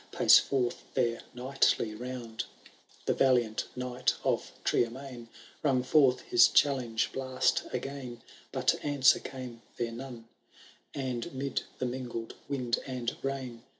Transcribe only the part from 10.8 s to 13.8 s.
And mid the mingled wind and rain.